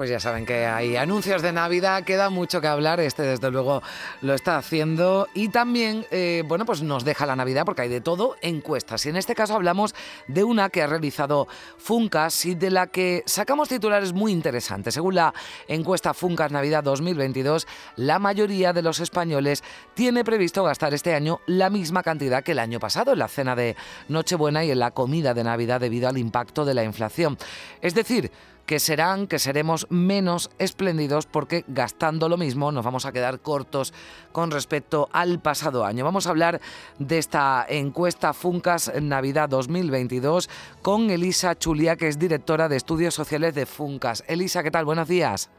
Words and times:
Pues 0.00 0.08
ya 0.08 0.18
saben 0.18 0.46
que 0.46 0.64
hay 0.64 0.96
anuncios 0.96 1.42
de 1.42 1.52
Navidad, 1.52 2.04
queda 2.04 2.30
mucho 2.30 2.62
que 2.62 2.68
hablar, 2.68 3.00
este 3.00 3.22
desde 3.22 3.50
luego 3.50 3.82
lo 4.22 4.32
está 4.32 4.56
haciendo 4.56 5.28
y 5.34 5.50
también, 5.50 6.06
eh, 6.10 6.42
bueno, 6.46 6.64
pues 6.64 6.80
nos 6.80 7.04
deja 7.04 7.26
la 7.26 7.36
Navidad 7.36 7.66
porque 7.66 7.82
hay 7.82 7.90
de 7.90 8.00
todo, 8.00 8.34
encuestas. 8.40 9.04
Y 9.04 9.10
en 9.10 9.16
este 9.16 9.34
caso 9.34 9.56
hablamos 9.56 9.94
de 10.26 10.42
una 10.42 10.70
que 10.70 10.80
ha 10.80 10.86
realizado 10.86 11.48
Funcas 11.76 12.46
y 12.46 12.54
de 12.54 12.70
la 12.70 12.86
que 12.86 13.22
sacamos 13.26 13.68
titulares 13.68 14.14
muy 14.14 14.32
interesantes. 14.32 14.94
Según 14.94 15.16
la 15.16 15.34
encuesta 15.68 16.14
Funcas 16.14 16.50
Navidad 16.50 16.82
2022, 16.82 17.66
la 17.96 18.18
mayoría 18.18 18.72
de 18.72 18.80
los 18.80 19.00
españoles 19.00 19.62
tiene 19.92 20.24
previsto 20.24 20.64
gastar 20.64 20.94
este 20.94 21.12
año 21.12 21.42
la 21.44 21.68
misma 21.68 22.02
cantidad 22.02 22.42
que 22.42 22.52
el 22.52 22.58
año 22.60 22.80
pasado 22.80 23.12
en 23.12 23.18
la 23.18 23.28
cena 23.28 23.54
de 23.54 23.76
Nochebuena 24.08 24.64
y 24.64 24.70
en 24.70 24.78
la 24.78 24.92
comida 24.92 25.34
de 25.34 25.44
Navidad 25.44 25.78
debido 25.78 26.08
al 26.08 26.16
impacto 26.16 26.64
de 26.64 26.72
la 26.72 26.84
inflación. 26.84 27.36
Es 27.82 27.94
decir, 27.94 28.32
que 28.70 28.78
serán, 28.78 29.26
que 29.26 29.40
seremos 29.40 29.88
menos 29.90 30.48
espléndidos 30.60 31.26
porque 31.26 31.64
gastando 31.66 32.28
lo 32.28 32.36
mismo 32.36 32.70
nos 32.70 32.84
vamos 32.84 33.04
a 33.04 33.10
quedar 33.10 33.40
cortos 33.40 33.92
con 34.30 34.52
respecto 34.52 35.08
al 35.10 35.40
pasado 35.40 35.84
año. 35.84 36.04
Vamos 36.04 36.28
a 36.28 36.30
hablar 36.30 36.60
de 37.00 37.18
esta 37.18 37.66
encuesta 37.68 38.32
Funcas 38.32 38.92
Navidad 39.02 39.48
2022 39.48 40.48
con 40.82 41.10
Elisa 41.10 41.58
Chulia, 41.58 41.96
que 41.96 42.06
es 42.06 42.16
directora 42.16 42.68
de 42.68 42.76
estudios 42.76 43.12
sociales 43.12 43.56
de 43.56 43.66
Funcas. 43.66 44.22
Elisa, 44.28 44.62
¿qué 44.62 44.70
tal? 44.70 44.84
Buenos 44.84 45.08
días. 45.08 45.50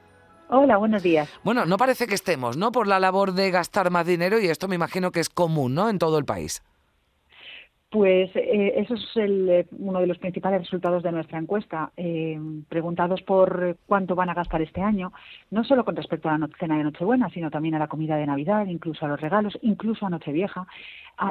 Hola, 0.48 0.78
buenos 0.78 1.04
días. 1.04 1.28
Bueno, 1.44 1.66
no 1.66 1.76
parece 1.76 2.08
que 2.08 2.16
estemos, 2.16 2.56
¿no? 2.56 2.72
Por 2.72 2.88
la 2.88 3.02
labor 3.02 3.34
de 3.34 3.52
gastar 3.52 3.92
más 3.92 4.06
dinero 4.06 4.40
y 4.40 4.48
esto 4.48 4.70
me 4.70 4.76
imagino 4.76 5.12
que 5.12 5.20
es 5.20 5.28
común, 5.28 5.76
¿no? 5.76 5.90
En 5.90 6.00
todo 6.00 6.18
el 6.18 6.24
país. 6.24 6.64
Pues 7.92 8.34
eh, 8.36 8.74
eso 8.78 8.94
es 8.94 9.06
eh, 9.18 9.68
uno 9.72 10.00
de 10.00 10.08
los 10.08 10.18
principales 10.18 10.62
resultados 10.62 11.04
de 11.04 11.12
nuestra 11.12 11.38
encuesta. 11.38 11.92
Eh, 11.98 12.40
preguntados 12.70 13.22
por 13.22 13.78
cuánto 13.86 14.16
van 14.16 14.30
a 14.30 14.34
gastar 14.34 14.62
este 14.62 14.82
año, 14.82 15.12
no 15.50 15.66
solo 15.66 15.84
con 15.84 15.98
respecto 15.98 16.30
a 16.30 16.38
la 16.38 16.48
cena 16.58 16.78
de 16.78 16.86
Nochebuena, 16.86 17.30
sino 17.32 17.52
también 17.52 17.76
a 17.76 17.80
la 17.80 17.90
comida 17.90 18.16
de 18.16 18.26
Navidad, 18.26 18.66
incluso 18.68 19.06
a 19.06 19.10
los 19.10 19.20
regalos, 19.20 19.60
incluso 19.62 20.06
a 20.06 20.10
Nochevieja, 20.10 20.66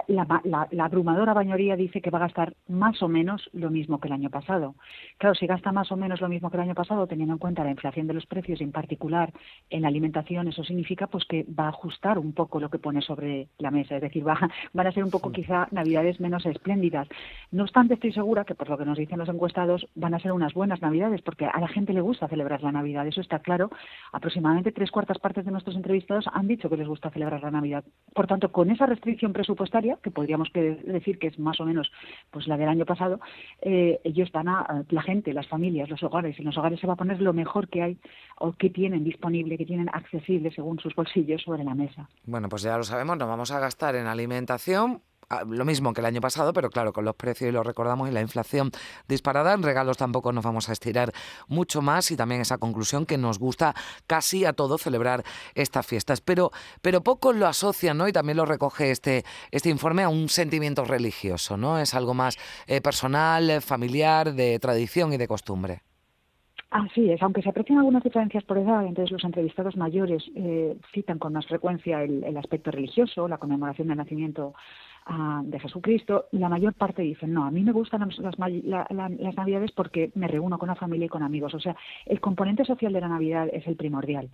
la, 0.06 0.68
abrumadora 0.84 1.34
mayoría 1.34 1.76
dice 1.76 2.00
que 2.00 2.10
va 2.10 2.18
a 2.18 2.22
gastar 2.22 2.54
más 2.68 3.02
o 3.02 3.08
menos 3.08 3.48
lo 3.52 3.70
mismo 3.70 3.98
que 3.98 4.08
el 4.08 4.14
año 4.14 4.30
pasado. 4.30 4.74
Claro, 5.18 5.34
si 5.34 5.46
gasta 5.46 5.72
más 5.72 5.90
o 5.90 5.96
menos 5.96 6.20
lo 6.20 6.28
mismo 6.28 6.50
que 6.50 6.56
el 6.56 6.62
año 6.62 6.74
pasado, 6.74 7.06
teniendo 7.06 7.34
en 7.34 7.38
cuenta 7.38 7.64
la 7.64 7.70
inflación 7.70 8.06
de 8.06 8.14
los 8.14 8.26
precios, 8.26 8.60
en 8.60 8.72
particular 8.72 9.32
en 9.68 9.82
la 9.82 9.88
alimentación, 9.88 10.48
eso 10.48 10.62
significa 10.64 11.06
pues 11.06 11.24
que 11.24 11.44
va 11.58 11.66
a 11.66 11.70
ajustar 11.70 12.18
un 12.18 12.32
poco 12.32 12.60
lo 12.60 12.70
que 12.70 12.78
pone 12.78 13.00
sobre 13.00 13.48
la 13.58 13.70
mesa. 13.70 13.96
Es 13.96 14.02
decir, 14.02 14.26
va, 14.26 14.38
van 14.72 14.86
a 14.86 14.92
ser 14.92 15.02
un 15.02 15.10
poco 15.10 15.32
quizá 15.32 15.66
navidades 15.72 16.20
menos 16.20 16.46
espléndidas. 16.50 17.08
No 17.50 17.62
obstante, 17.62 17.94
estoy 17.94 18.12
segura 18.12 18.44
que 18.44 18.54
por 18.54 18.68
lo 18.68 18.78
que 18.78 18.84
nos 18.84 18.98
dicen 18.98 19.18
los 19.18 19.28
encuestados 19.28 19.86
van 19.94 20.14
a 20.14 20.20
ser 20.20 20.32
unas 20.32 20.54
buenas 20.54 20.82
navidades, 20.82 21.22
porque 21.22 21.46
a 21.46 21.60
la 21.60 21.68
gente 21.68 21.92
le 21.92 22.00
gusta 22.00 22.28
celebrar 22.28 22.62
la 22.62 22.72
Navidad. 22.72 23.06
Eso 23.06 23.20
está 23.20 23.38
claro. 23.38 23.70
Aproximadamente 24.12 24.72
tres 24.72 24.90
cuartas 24.90 25.18
partes 25.18 25.44
de 25.44 25.50
nuestros 25.50 25.76
entrevistados 25.76 26.26
han 26.32 26.46
dicho 26.46 26.68
que 26.68 26.76
les 26.76 26.88
gusta 26.88 27.10
celebrar 27.10 27.42
la 27.42 27.50
Navidad. 27.50 27.84
Por 28.14 28.26
tanto, 28.26 28.52
con 28.52 28.70
esa 28.70 28.86
restricción 28.86 29.32
presupuestaria, 29.32 29.98
que 30.02 30.10
podríamos 30.10 30.48
decir 30.52 31.18
que 31.18 31.28
es 31.28 31.38
más 31.38 31.60
o 31.60 31.64
menos 31.64 31.90
pues 32.30 32.46
la 32.46 32.56
del 32.56 32.68
año 32.68 32.84
pasado, 32.84 33.20
eh, 33.62 34.00
ellos 34.04 34.30
van 34.32 34.48
a, 34.48 34.84
la 34.88 35.02
gente, 35.02 35.32
las 35.32 35.48
familias, 35.48 35.88
los 35.88 36.02
hogares, 36.02 36.38
en 36.38 36.44
los 36.44 36.56
hogares 36.56 36.80
se 36.80 36.86
va 36.86 36.94
a 36.94 36.96
poner 36.96 37.20
lo 37.20 37.32
mejor 37.32 37.68
que 37.68 37.82
hay 37.82 37.98
o 38.38 38.52
que 38.52 38.70
tienen 38.70 39.04
disponible, 39.04 39.58
que 39.58 39.66
tienen 39.66 39.88
accesible 39.92 40.50
según 40.52 40.78
sus 40.78 40.94
bolsillos 40.94 41.42
sobre 41.42 41.64
la 41.64 41.74
mesa. 41.74 42.08
Bueno, 42.24 42.48
pues 42.48 42.62
ya 42.62 42.76
lo 42.76 42.84
sabemos, 42.84 43.16
nos 43.18 43.28
vamos 43.28 43.50
a 43.50 43.60
gastar 43.60 43.94
en 43.96 44.06
alimentación, 44.06 45.02
lo 45.46 45.64
mismo 45.64 45.92
que 45.92 46.00
el 46.00 46.06
año 46.06 46.20
pasado, 46.20 46.52
pero 46.52 46.70
claro, 46.70 46.92
con 46.92 47.04
los 47.04 47.14
precios 47.14 47.48
y 47.48 47.52
lo 47.52 47.62
recordamos 47.62 48.08
y 48.08 48.12
la 48.12 48.20
inflación 48.20 48.70
disparada, 49.08 49.54
en 49.54 49.62
regalos 49.62 49.96
tampoco 49.96 50.32
nos 50.32 50.44
vamos 50.44 50.68
a 50.68 50.72
estirar 50.72 51.12
mucho 51.48 51.82
más 51.82 52.10
y 52.10 52.16
también 52.16 52.40
esa 52.40 52.58
conclusión 52.58 53.06
que 53.06 53.18
nos 53.18 53.38
gusta 53.38 53.74
casi 54.06 54.44
a 54.44 54.52
todo 54.52 54.78
celebrar 54.78 55.22
estas 55.54 55.86
fiestas. 55.86 56.20
Pero, 56.20 56.50
pero 56.82 57.02
pocos 57.02 57.36
lo 57.36 57.46
asocian, 57.46 57.98
¿no? 57.98 58.08
Y 58.08 58.12
también 58.12 58.36
lo 58.36 58.44
recoge 58.44 58.90
este, 58.90 59.24
este 59.50 59.70
informe 59.70 60.02
a 60.02 60.08
un 60.08 60.28
sentimiento 60.28 60.84
religioso, 60.84 61.56
¿no? 61.56 61.78
Es 61.78 61.94
algo 61.94 62.14
más 62.14 62.36
eh, 62.66 62.80
personal, 62.80 63.62
familiar, 63.62 64.32
de 64.32 64.58
tradición 64.58 65.12
y 65.12 65.16
de 65.16 65.28
costumbre. 65.28 65.82
Así 66.70 67.10
es, 67.10 67.20
aunque 67.20 67.42
se 67.42 67.48
aprecian 67.48 67.78
algunas 67.78 68.04
diferencias 68.04 68.44
por 68.44 68.56
edad, 68.56 68.86
entonces 68.86 69.10
los 69.10 69.24
entrevistados 69.24 69.76
mayores 69.76 70.22
eh, 70.36 70.76
citan 70.94 71.19
con 71.19 71.32
más 71.32 71.44
frecuencia 71.46 72.04
el, 72.04 72.22
el, 72.22 72.36
aspecto 72.36 72.70
religioso, 72.70 73.26
la 73.26 73.38
conmemoración 73.38 73.88
del 73.88 73.96
nacimiento 73.96 74.54
de 75.44 75.59
Jesucristo, 75.59 76.27
la 76.33 76.49
mayor 76.49 76.75
parte 76.75 77.03
dicen, 77.03 77.33
no, 77.33 77.44
a 77.44 77.50
mí 77.50 77.62
me 77.65 77.72
gustan 77.72 78.00
las, 78.00 78.38
las, 78.38 79.37
Navidades 79.37 79.72
porque 79.72 80.11
me 80.15 80.28
reúno 80.28 80.59
con 80.59 80.69
la 80.69 80.75
familia 80.75 81.06
y 81.06 81.09
con 81.09 81.22
amigos. 81.22 81.55
O 81.55 81.61
sea, 81.61 81.75
el 82.06 82.21
componente 82.21 82.65
social 82.65 82.93
de 82.93 83.00
la 83.00 83.09
Navidad 83.09 83.49
es 83.53 83.66
el 83.66 83.77
primordial. 83.77 84.31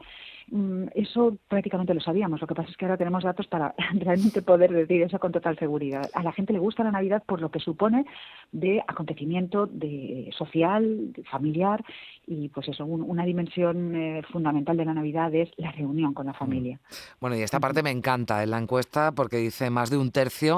Mm, 0.48 0.86
eso 0.94 1.36
prácticamente 1.48 1.94
lo 1.94 2.00
sabíamos, 2.00 2.40
lo 2.40 2.46
que 2.46 2.54
pasa 2.54 2.70
es 2.70 2.76
que 2.76 2.84
ahora 2.84 2.96
tenemos 2.96 3.24
datos 3.24 3.46
para 3.46 3.74
realmente 3.94 4.42
poder 4.42 4.72
decir 4.72 5.02
eso 5.02 5.18
con 5.18 5.32
total 5.32 5.58
seguridad. 5.58 6.08
A 6.14 6.22
la 6.22 6.32
gente 6.32 6.52
le 6.52 6.58
gusta 6.58 6.84
la 6.84 6.92
Navidad 6.92 7.22
por 7.26 7.40
lo 7.40 7.50
que 7.50 7.58
supone 7.58 8.04
de 8.52 8.82
acontecimiento 8.86 9.66
de 9.66 10.30
social, 10.36 11.12
familiar 11.30 11.84
y 12.26 12.48
pues 12.48 12.68
eso, 12.68 12.84
una 12.84 13.24
dimensión 13.24 13.96
eh, 13.96 14.22
fundamental 14.30 14.76
de 14.76 14.84
la 14.84 14.94
Navidad 14.94 15.34
es 15.34 15.48
la 15.56 15.72
reunión 15.72 16.12
con 16.14 16.26
la 16.26 16.32
mm. 16.32 16.36
familia. 16.36 16.80
Bueno, 17.20 17.36
y 17.36 17.42
esta 17.42 17.60
parte 17.60 17.82
me 17.82 17.90
encanta 17.90 18.42
en 18.42 18.50
la 18.50 18.58
encuesta 18.58 19.12
porque 19.12 19.38
dice 19.38 19.70
más 19.70 19.90
de 19.90 19.96
un 19.96 20.10
tercio 20.10 20.55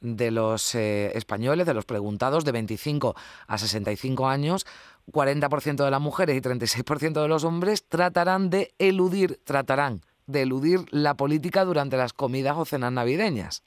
de 0.00 0.30
los 0.30 0.74
eh, 0.74 1.12
españoles, 1.14 1.66
de 1.66 1.74
los 1.74 1.84
preguntados 1.84 2.44
de 2.44 2.52
25 2.52 3.14
a 3.46 3.58
65 3.58 4.28
años, 4.28 4.66
40% 5.12 5.84
de 5.84 5.90
las 5.90 6.00
mujeres 6.00 6.36
y 6.36 6.40
36% 6.40 7.22
de 7.22 7.28
los 7.28 7.44
hombres 7.44 7.84
tratarán 7.88 8.50
de 8.50 8.74
eludir, 8.78 9.40
tratarán 9.44 10.02
de 10.26 10.42
eludir 10.42 10.84
la 10.90 11.14
política 11.14 11.64
durante 11.64 11.96
las 11.96 12.12
comidas 12.12 12.56
o 12.56 12.64
cenas 12.64 12.92
navideñas. 12.92 13.62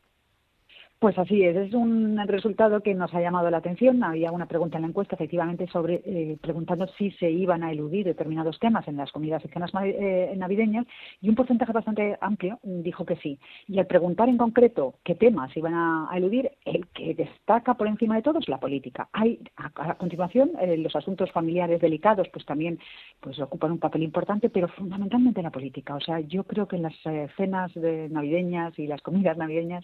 Pues 1.01 1.17
así 1.17 1.43
es, 1.43 1.55
es 1.57 1.73
un 1.73 2.15
resultado 2.27 2.81
que 2.83 2.93
nos 2.93 3.11
ha 3.15 3.21
llamado 3.21 3.49
la 3.49 3.57
atención. 3.57 4.03
Había 4.03 4.31
una 4.31 4.45
pregunta 4.45 4.77
en 4.77 4.83
la 4.83 4.89
encuesta, 4.89 5.15
efectivamente, 5.15 5.65
sobre 5.65 5.95
eh, 6.05 6.37
preguntando 6.39 6.85
si 6.95 7.09
se 7.13 7.27
iban 7.27 7.63
a 7.63 7.71
eludir 7.71 8.05
determinados 8.05 8.59
temas 8.59 8.87
en 8.87 8.97
las 8.97 9.11
comidas 9.11 9.43
y 9.43 9.47
cenas 9.47 9.71
eh, 9.83 10.31
navideñas, 10.37 10.85
y 11.19 11.29
un 11.29 11.33
porcentaje 11.33 11.71
bastante 11.71 12.19
amplio 12.21 12.59
dijo 12.61 13.03
que 13.03 13.15
sí. 13.15 13.39
Y 13.67 13.79
al 13.79 13.87
preguntar 13.87 14.29
en 14.29 14.37
concreto 14.37 14.93
qué 15.03 15.15
temas 15.15 15.57
iban 15.57 15.73
a, 15.73 16.07
eludir, 16.13 16.51
el 16.65 16.85
que 16.89 17.15
destaca 17.15 17.73
por 17.73 17.87
encima 17.87 18.15
de 18.15 18.21
todo 18.21 18.37
es 18.37 18.47
la 18.47 18.59
política. 18.59 19.09
Hay, 19.11 19.39
a, 19.55 19.95
continuación, 19.95 20.51
eh, 20.61 20.77
los 20.77 20.95
asuntos 20.95 21.31
familiares 21.31 21.81
delicados, 21.81 22.27
pues 22.31 22.45
también 22.45 22.77
pues 23.19 23.39
ocupan 23.39 23.71
un 23.71 23.79
papel 23.79 24.03
importante, 24.03 24.51
pero 24.51 24.67
fundamentalmente 24.67 25.41
la 25.41 25.49
política. 25.49 25.95
O 25.95 25.99
sea, 25.99 26.19
yo 26.19 26.43
creo 26.43 26.67
que 26.67 26.75
en 26.75 26.83
las 26.83 26.93
cenas 27.35 27.75
navideñas 27.75 28.77
y 28.77 28.85
las 28.85 29.01
comidas 29.01 29.35
navideñas 29.35 29.83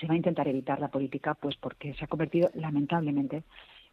se 0.00 0.06
va 0.06 0.14
a 0.14 0.16
intentar 0.16 0.48
evitar 0.48 0.80
la 0.80 0.88
política, 0.88 1.34
pues 1.34 1.56
porque 1.56 1.94
se 1.94 2.04
ha 2.04 2.08
convertido, 2.08 2.50
lamentablemente, 2.54 3.44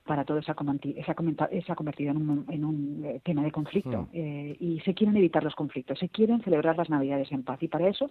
para 0.10 0.26
todo 0.26 0.42
se 0.42 0.52
ha, 0.52 0.56
convertido 0.56 2.12
en 2.12 2.66
un, 2.66 3.06
eh, 3.06 3.22
tema 3.24 3.44
de 3.44 3.52
conflicto 3.52 4.04
hmm. 4.04 4.08
eh, 4.14 4.58
y 4.60 4.80
se 4.80 4.96
quieren 4.96 5.16
evitar 5.16 5.44
los 5.44 5.54
conflictos, 5.54 6.00
se 6.00 6.10
quieren 6.10 6.42
celebrar 6.42 6.76
las 6.78 6.90
Navidades 6.90 7.32
en 7.32 7.44
paz 7.44 7.62
y 7.62 7.68
para 7.68 7.88
eso 7.88 8.10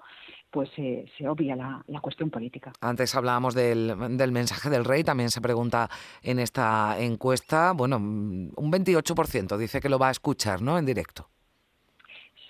pues 0.49 0.71
se 0.71 1.29
obvia 1.29 1.57
la, 1.57 2.01
cuestión 2.01 2.31
política. 2.31 2.73
Antes 2.81 3.17
hablábamos 3.17 3.55
del, 3.55 3.93
del, 4.17 4.31
mensaje 4.31 4.71
del 4.71 4.85
rey, 4.85 5.03
también 5.03 5.31
se 5.31 5.41
pregunta 5.41 5.91
en 6.23 6.39
esta 6.39 6.97
encuesta, 7.01 7.73
bueno, 7.73 7.97
un 7.97 8.73
28% 8.73 9.57
dice 9.57 9.81
que 9.81 9.89
lo 9.89 9.99
va 9.99 10.09
a 10.09 10.13
escuchar, 10.13 10.63
¿no?, 10.63 10.79
en 10.79 10.87
directo. 10.87 11.29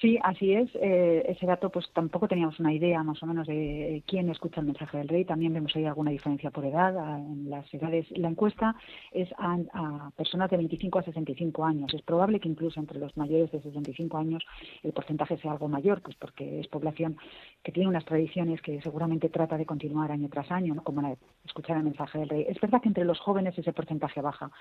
Sí, 0.00 0.16
así 0.22 0.52
es. 0.52 0.70
Eh, 0.76 1.24
ese 1.28 1.44
dato, 1.44 1.70
pues 1.70 1.90
tampoco 1.92 2.28
teníamos 2.28 2.60
una 2.60 2.72
idea 2.72 3.02
más 3.02 3.20
o 3.20 3.26
menos 3.26 3.48
de 3.48 4.04
quién 4.06 4.30
escucha 4.30 4.60
el 4.60 4.66
mensaje 4.66 4.96
del 4.96 5.08
rey. 5.08 5.24
También 5.24 5.52
vemos 5.52 5.74
ahí 5.74 5.86
alguna 5.86 6.12
diferencia 6.12 6.52
por 6.52 6.64
edad. 6.64 7.18
En 7.18 7.50
las 7.50 7.72
edades, 7.74 8.06
la 8.16 8.28
encuesta 8.28 8.76
es 9.10 9.28
a, 9.38 10.10
personas 10.16 10.50
de 10.50 10.56
25 10.56 11.00
a 11.00 11.02
65 11.02 11.64
años. 11.64 11.92
Es 11.92 12.02
probable 12.02 12.38
que 12.38 12.48
incluso 12.48 12.78
entre 12.78 13.00
los 13.00 13.16
mayores 13.16 13.50
de 13.50 13.60
65 13.60 14.16
años 14.16 14.44
el 14.84 14.92
porcentaje 14.92 15.36
sea 15.38 15.50
algo 15.50 15.66
mayor, 15.66 16.00
pues 16.00 16.14
porque 16.16 16.60
es 16.60 16.68
población 16.68 17.16
que 17.64 17.72
tiene 17.72 17.88
unas 17.88 18.04
tradiciones 18.04 18.62
que 18.62 18.80
seguramente 18.82 19.28
trata 19.30 19.56
de 19.56 19.66
continuar 19.66 20.12
año 20.12 20.28
tras 20.28 20.48
año, 20.52 20.76
¿no? 20.76 20.84
como 20.84 21.02
la 21.02 21.08
de 21.08 21.18
escuchar 21.44 21.76
el 21.76 21.82
mensaje 21.82 22.20
del 22.20 22.28
rey. 22.28 22.46
Es 22.48 22.60
verdad 22.60 22.80
que 22.80 22.88
entre 22.88 23.04
los 23.04 23.18
jóvenes 23.18 23.58
ese 23.58 23.72
porcentaje 23.72 24.20
baja, 24.20 24.52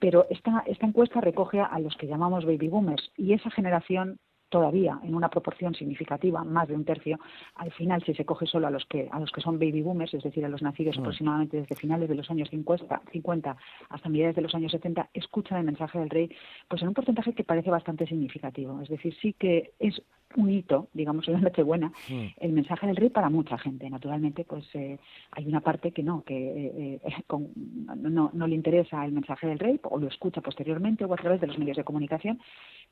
pero 0.00 0.26
esta, 0.30 0.64
esta 0.66 0.86
encuesta 0.86 1.20
recoge 1.20 1.60
a 1.60 1.78
los 1.78 1.96
que 1.96 2.08
llamamos 2.08 2.44
baby 2.44 2.68
boomers 2.68 3.12
y 3.16 3.34
esa 3.34 3.50
generación 3.50 4.18
todavía 4.50 4.98
en 5.02 5.14
una 5.14 5.30
proporción 5.30 5.74
significativa, 5.74 6.44
más 6.44 6.68
de 6.68 6.74
un 6.74 6.84
tercio, 6.84 7.18
al 7.54 7.72
final 7.72 8.02
si 8.04 8.14
se 8.14 8.24
coge 8.26 8.46
solo 8.46 8.66
a 8.66 8.70
los 8.70 8.84
que 8.84 9.08
a 9.10 9.18
los 9.18 9.30
que 9.30 9.40
son 9.40 9.58
baby 9.58 9.80
boomers, 9.80 10.12
es 10.12 10.22
decir, 10.22 10.44
a 10.44 10.48
los 10.48 10.60
nacidos 10.60 10.98
mm. 10.98 11.00
aproximadamente 11.00 11.56
desde 11.56 11.76
finales 11.76 12.08
de 12.08 12.14
los 12.16 12.30
años 12.30 12.50
50, 12.50 13.02
50 13.12 13.56
hasta 13.88 14.08
mediados 14.08 14.36
de 14.36 14.42
los 14.42 14.54
años 14.54 14.72
70, 14.72 15.08
escuchan 15.14 15.58
el 15.58 15.64
mensaje 15.64 15.98
del 15.98 16.10
rey, 16.10 16.30
pues 16.68 16.82
en 16.82 16.88
un 16.88 16.94
porcentaje 16.94 17.32
que 17.32 17.44
parece 17.44 17.70
bastante 17.70 18.06
significativo. 18.06 18.80
Es 18.82 18.88
decir, 18.88 19.14
sí 19.20 19.32
que 19.32 19.72
es 19.78 20.02
un 20.36 20.50
hito, 20.50 20.88
digamos, 20.92 21.26
en 21.26 21.34
la 21.34 21.40
Nochebuena, 21.40 21.92
hmm. 22.08 22.26
el 22.38 22.52
mensaje 22.52 22.86
del 22.86 22.96
rey 22.96 23.10
para 23.10 23.30
mucha 23.30 23.58
gente. 23.58 23.88
Naturalmente, 23.90 24.44
pues 24.44 24.64
eh, 24.74 24.98
hay 25.32 25.46
una 25.46 25.60
parte 25.60 25.90
que 25.92 26.02
no, 26.02 26.22
que 26.22 26.36
eh, 26.36 27.00
eh, 27.02 27.12
no, 27.96 28.30
no, 28.32 28.46
le 28.46 28.54
interesa 28.54 29.04
el 29.04 29.12
mensaje 29.12 29.46
del 29.46 29.58
rey 29.58 29.80
o 29.82 29.98
lo 29.98 30.08
escucha 30.08 30.40
posteriormente 30.40 31.04
o 31.04 31.12
a 31.12 31.16
través 31.16 31.40
de 31.40 31.48
los 31.48 31.58
medios 31.58 31.76
de 31.76 31.84
comunicación, 31.84 32.40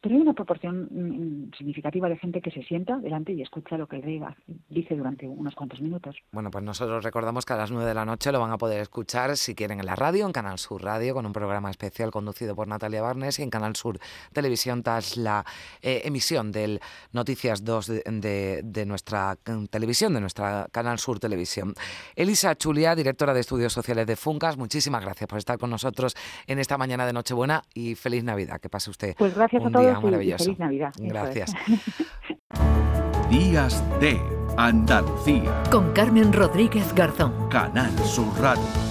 pero 0.00 0.14
hay 0.14 0.20
una 0.20 0.32
proporción 0.32 0.88
mm, 0.90 1.56
significativa 1.56 2.08
de 2.08 2.16
gente 2.16 2.40
que 2.40 2.50
se 2.50 2.62
sienta 2.62 2.98
delante 2.98 3.32
y 3.32 3.42
escucha 3.42 3.76
lo 3.76 3.86
que 3.86 3.96
el 3.96 4.02
rey 4.02 4.20
dice 4.68 4.96
durante 4.96 5.26
unos 5.26 5.54
cuantos 5.54 5.80
minutos. 5.80 6.16
Bueno, 6.32 6.50
pues 6.50 6.64
nosotros 6.64 7.04
recordamos 7.04 7.44
que 7.44 7.52
a 7.52 7.56
las 7.56 7.70
nueve 7.70 7.88
de 7.88 7.94
la 7.94 8.04
noche 8.04 8.32
lo 8.32 8.40
van 8.40 8.52
a 8.52 8.58
poder 8.58 8.80
escuchar 8.80 9.36
si 9.36 9.54
quieren 9.54 9.80
en 9.80 9.86
la 9.86 9.96
radio, 9.96 10.26
en 10.26 10.32
Canal 10.32 10.58
Sur 10.58 10.82
Radio, 10.82 11.14
con 11.14 11.26
un 11.26 11.32
programa 11.32 11.70
especial 11.70 12.10
conducido 12.10 12.54
por 12.54 12.68
Natalia 12.68 13.02
Barnes 13.02 13.38
y 13.38 13.42
en 13.42 13.50
Canal 13.50 13.76
Sur 13.76 13.98
Televisión 14.32 14.82
tras 14.82 15.16
la 15.16 15.44
emisión 15.82 16.52
del 16.52 16.80
Noticias 17.12 17.64
2 17.64 17.86
de, 17.86 18.62
de, 18.64 18.86
nuestra 18.86 19.36
mm, 19.46 19.66
televisión, 19.66 20.14
de 20.14 20.20
nuestra 20.20 20.68
Canal 20.72 20.98
Sur 20.98 21.20
Televisión. 21.20 21.74
Elisa 22.16 22.54
Chulia, 22.56 22.94
directora 22.94 23.34
de 23.34 23.40
Estudios 23.40 23.72
Sociales 23.72 24.06
de 24.06 24.16
Funcas, 24.16 24.56
muchísimas 24.56 25.02
gracias 25.04 25.28
por 25.28 25.38
estar 25.38 25.58
con 25.58 25.70
nosotros 25.70 26.14
en 26.46 26.58
esta 26.58 26.78
mañana 26.78 27.06
de 27.06 27.12
Nochebuena 27.12 27.62
y 27.74 27.94
feliz 27.94 28.24
Navidad. 28.24 28.60
Que 28.60 28.68
pase 28.68 28.90
usted 28.90 29.08
pues 29.16 29.34
gracias 29.34 29.62
un 29.62 29.68
a 29.68 29.72
todos 29.72 29.84
día 29.84 29.87
maravilloso. 29.94 30.44
feliz 30.44 30.58
Navidad. 30.58 30.92
Gracias. 30.98 31.54
Días 33.30 33.82
de 34.00 34.20
Andalucía. 34.56 35.62
Con 35.70 35.92
Carmen 35.92 36.32
Rodríguez 36.32 36.94
Garzón. 36.94 37.48
Canal 37.48 37.96
Sur 38.04 38.28
Radio. 38.40 38.87